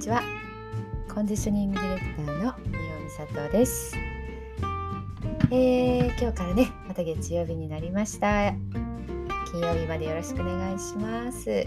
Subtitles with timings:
[0.00, 0.22] ちは。
[1.14, 2.54] コンディショニングディレクターの三尾
[3.04, 3.94] 美里です、
[5.50, 8.54] えー、今日からねまた月曜日になりました。
[9.52, 11.66] 金曜日までよろしくお願いします。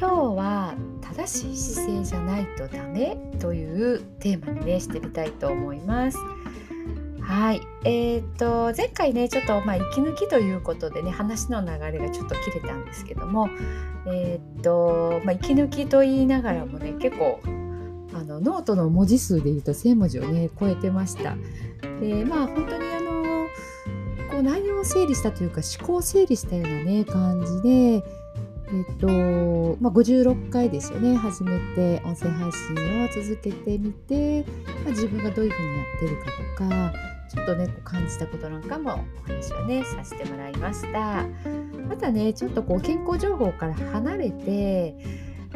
[0.00, 6.16] 今日は正しい姿勢じゃないとダメというテーマにねしてみたいと思います。
[7.26, 13.48] はい、えーと、前回ねちょっと、まあ、息抜きということでね話の流れがちょっと切れたんですけども、
[14.06, 17.40] えーとまあ、息抜きと言いながらもね結構
[18.14, 21.36] あのノートの文字数でいうと1,000文字をね超えてました。
[22.00, 23.46] でまあ本当にあの
[24.30, 28.04] こう内容を整理したというか思考を整理したようなね感じで
[28.68, 29.06] えっと
[29.80, 31.16] まあ、56回ですよね。
[31.16, 34.44] 始めて音声配信を続けてみて、
[34.84, 36.24] まあ、自分がどういうふうにやってるか
[36.58, 36.92] とか
[37.28, 41.24] ちょっとね感じたことなんかもお話をねさせてもらいました。
[41.88, 44.96] またねちょっとこう健康情報から離れて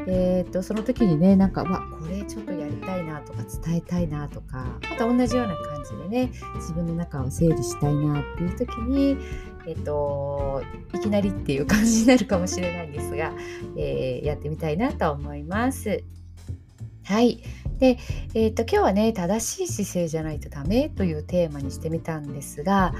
[0.06, 9.16] えーと、その時にねなんかわこれちょっとやりたいなとか伝えたいなとかまた同じような感じでね自分の中を整理したいなっていう時に
[9.66, 10.62] えっ、と
[10.94, 13.32] いきなりっていう感じになるかもしれないんですが、
[13.76, 16.02] えー、やってみたいなと思います。
[17.04, 17.42] はい。
[17.78, 17.98] で、
[18.34, 22.94] えーと、今日はね正しい姿勢じゃないとダメというテーマにしてみたんですが、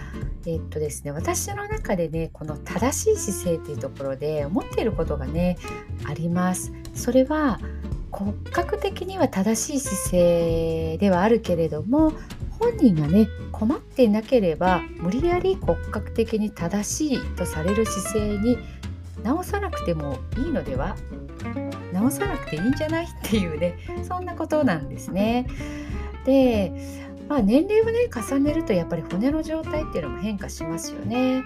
[0.46, 5.58] え、ー、とですね、私の中でねこの正しい姿勢というところで思っていることがね
[6.04, 6.72] あります。
[6.94, 7.58] それは
[8.10, 12.12] 骨格的には正しい姿勢ではあるけれども
[12.58, 18.58] 本人がね困っていなければ無理やり骨格的に正しいとされる姿勢に
[19.22, 20.96] 直さなくてもいいのでは？
[21.92, 23.06] 直さなくていいんじゃない？
[23.06, 25.46] っていうねそんなことなんですね。
[26.24, 26.72] で、
[27.28, 31.42] まあ、年齢をね重ねるとやっぱり骨の状態っていうのも変化しますよね。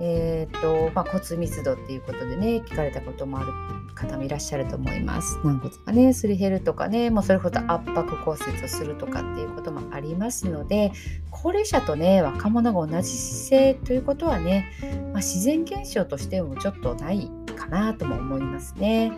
[0.00, 3.52] えーとまあ、骨密度っていうことでね聞かれたこともある
[3.94, 5.38] 方もいらっしゃると思います。
[5.44, 10.92] 軟骨がねすり減るとかねもうそれほど圧迫骨折をするとかっていうこともありますので
[11.30, 14.72] 高齢者とね若者が同じ姿勢ということはね、
[15.12, 19.12] まあ、自然現象としてもちょっとないかなとも思いますね。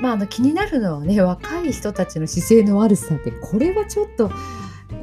[0.00, 4.30] まあ、あの気になるのはね若い人たちの姿勢の悪さってこれはちょっと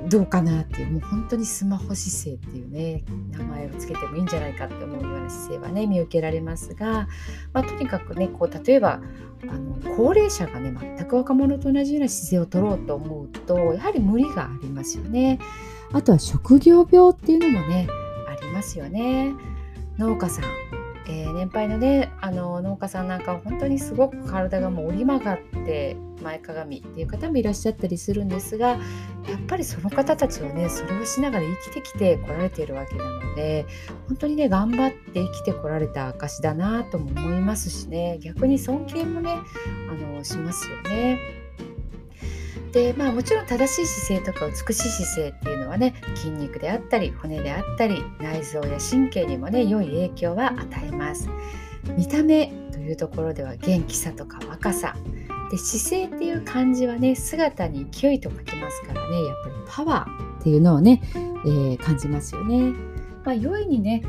[0.09, 7.07] どうかなっていうもう本当にスマホ姿勢っていうね名前を付けてもいいんじゃないかって思うような姿勢はね見受けられますが、
[7.53, 9.01] まあ、とにかくねこう例えば
[9.43, 15.39] あの高齢者がね全く若者と同じような姿勢を取ろうと思うとやはり無理がありますよね。
[15.93, 17.87] あとは職業病っていうのもね
[18.27, 19.33] ありますよね。
[19.97, 20.66] 農家さん
[21.09, 28.77] えー、年配のねあの農家さんなんかは本当にすごく体がもう折り曲がって前かがみっていう方もいらっしゃったりするんですがや
[29.37, 33.65] っぱりその方たちはねそれをしながら生きてきてこられているわけなので
[34.07, 39.31] 本当にね頑張って生きてこられた証だなとも思いますしね逆に尊敬もね
[39.89, 41.19] あのしますよね。
[42.77, 51.27] でまあもちろん正しい姿勢とか美しい姿勢っていうのはね筋肉であったり骨であったり内臓や神経にもね良い影響は与えます
[51.97, 54.95] 見た目というところでは元気さとか若さ
[55.49, 62.73] で姿勢っていう漢字はね姿に勢いと書きますからねやっぱりパワーっていうのをね、えー、感じますよね。
[63.25, 64.03] まあ、良いにね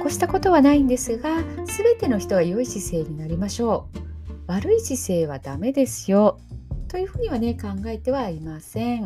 [0.00, 1.36] 越したことはないんですが
[1.66, 4.08] 全ての人が良い姿勢になりましょう。
[4.48, 6.40] 悪い姿勢はダメですよ
[6.88, 9.02] というふうにはね考えてはいません。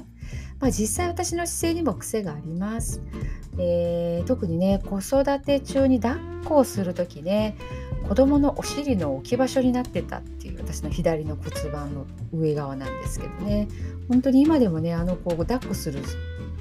[0.60, 3.02] まあ、実際私の姿勢にも癖があります。
[3.58, 7.56] えー、特にね子育て中に抱っこをする時ね
[8.08, 13.68] 子供のお尻の置き場所になってたっていう私の左の骨盤の上側なんですけどね
[14.08, 16.00] 本当に今でもねあの子を抱っこする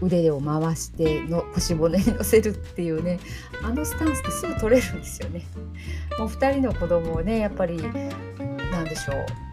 [0.01, 3.19] 腕を回しての腰骨に乗せるっていうね
[3.63, 5.45] あのスタンスってすぐ取れるんですよね。
[6.17, 7.77] もう2人の子供をねやっぱり
[8.71, 9.50] 何でしょう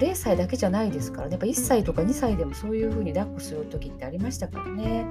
[0.00, 1.32] 0歳だけじゃないですからね。
[1.32, 5.06] やっぱ1歳とか2歳でもそういう風に抱っこする時ってありましたからね。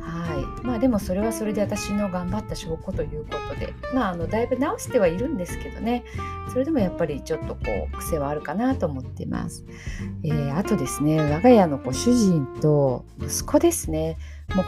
[0.00, 0.66] はい。
[0.66, 6.04] まあ、でもそれはそれで私の頑張った証拠ということで、まあ、あのだいぶ直してはいるんですけどね。
[6.52, 7.60] それでもやっぱりちょっとこ
[7.92, 9.64] う癖はあるかなと思っています。
[10.22, 14.16] えー、あとですね我が家のこう主人と息子ですね。
[14.54, 14.64] もう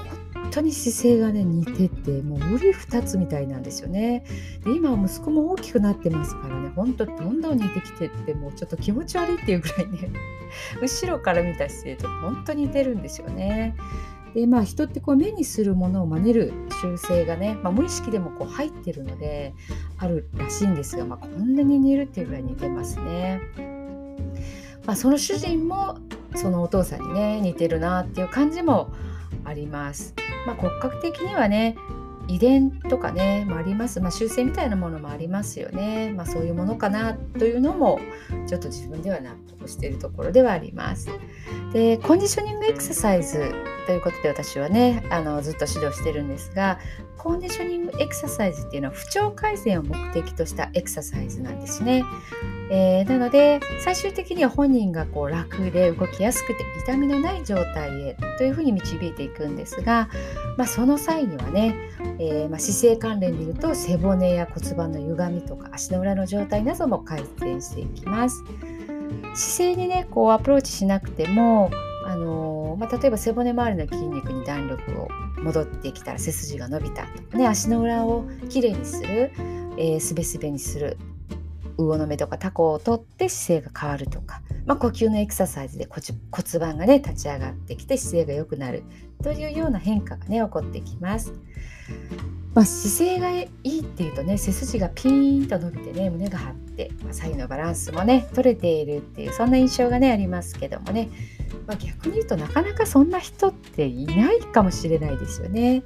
[0.51, 4.25] 当に姿勢がね似ててもうり二つみたいなんですよね。
[4.65, 10.11] で今は息子も大きくなってますからね本当どんどん似てきてってもうちょっと気持ち悪いっていうぐらいね
[10.81, 13.75] 後ろから見た姿勢と本当に似てるんですよね。
[14.35, 16.53] でまあ人ってこう目にするものを真似る
[16.83, 19.55] 習性がね、まあ、無意識でもこう入ってるので
[19.97, 23.41] あるらしいんですが、まあ、こんなに似るっていうぐらい似てますね。
[24.85, 25.99] まあ、その主人も
[26.35, 28.93] そのお父さんにね似てるなっていう感じも
[29.45, 30.15] あります。
[30.47, 31.77] まあ、骨格的にはね
[32.29, 38.01] 遺伝とかね、まあ、ります、まあ、習性みたいなものもありますよね、まあ、そういうものかなというのも
[38.49, 41.09] ちょっと自分では納得しているところではあります。
[41.73, 43.53] でコンディショニングエクササイズ
[43.87, 46.79] ということで私はねあのずっと指導してるんですが
[47.17, 52.03] コンディショニングエクササイズっていうのは不調改善を目的としたエクササイズなんですね。
[52.71, 60.09] えー、なので最終的には本人がこう楽で動きやすくて痛みのない状態へというふうに導いていくんですが、
[60.57, 61.77] まあ、その際にはね、
[62.19, 68.43] えー、まあ、姿勢関連でいうと背骨や骨盤の歪みとか足の裏の状態なども改善していきます。
[69.35, 71.71] 姿勢にねこうアプローチしなくても
[72.07, 75.09] あのまあ、例えば背骨周りの筋肉に弾力を
[75.43, 79.33] 戻ってきたら背筋が伸びたとかね足の裏をきれいにする、
[79.77, 80.99] えー、すべすべにする
[81.76, 88.82] 魚の目とかタコを取って姿勢が変わるとか、まあ、呼吸のエクササイズで骨盤がね立ち上がってきて姿勢が良くなる
[89.23, 91.32] というような変化がね起こってきます。
[92.55, 101.11] まあ、姿勢がいいっていうとね背筋がピーンと伸びてね胸が張って、まあ、左右のバランスもね取れているっていうそんな印象がねありますけどもね、
[101.67, 105.82] まあ、逆に言うとなかなかそんな人っていないかもしれないですよね。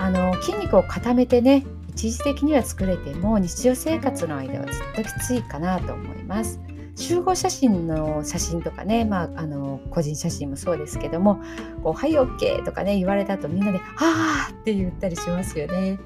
[0.00, 1.64] あの筋肉を固めてね
[1.94, 6.60] 一時的には作れても日常生活の間はずっときついかなと思います。
[6.94, 11.40] 集合写真の写真とかね、まあ、あの個人写真もそうですけども
[11.82, 15.98] 「こうはい OK」とかね言われたとみんなで「はあ」って言ったりしますよね。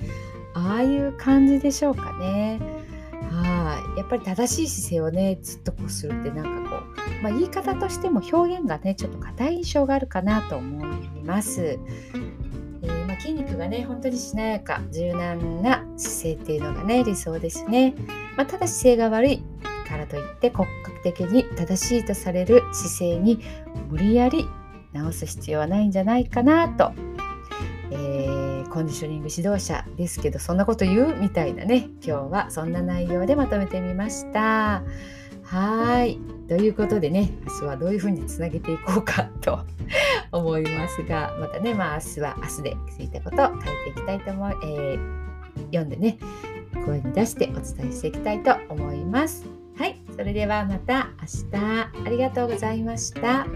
[0.54, 2.60] ああいう感じでしょうかね。
[3.30, 6.82] はい、やっぱり正しい姿勢をねずっとこうするってなんかこ
[7.18, 11.78] う、まあ、言い方としても表現がねちょっと硬い印象があるかなと思います。
[13.26, 17.96] 筋肉がね本当にしなやか柔軟な姿勢っていうのがね理想ですね。
[18.36, 19.42] まあ、ただ姿勢が悪い
[19.88, 23.40] からといって骨格的に正しいとされる姿勢に
[23.88, 24.46] 無理やり
[24.92, 26.92] 直す必要はないんじゃないかなと、
[27.90, 34.84] えー、コンディショニング指導者ですけどそんなこと言うみたいなね今日はそんな内容でまとめてみました。
[35.42, 36.18] はい
[36.48, 39.60] ということでね明日はどういうふうにつなげていこうかと
[40.32, 46.18] 思いますがまたねまあ明日は明日で気づいたことを書いていきたいと思い、えー、読んでね
[46.84, 49.46] 声に出してお伝えしていきたいと思います。
[49.78, 53.46] はい、それではまた明日ありがとうございました。